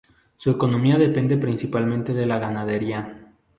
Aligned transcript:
Su 0.35 0.49
economía 0.49 0.97
depende 0.97 1.37
principalmente 1.37 2.15
de 2.15 2.25
la 2.25 2.39
ganadería. 2.39 3.33